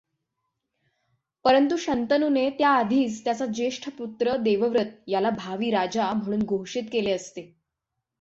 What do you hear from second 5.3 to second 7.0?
भावी राजा म्हणून घोषित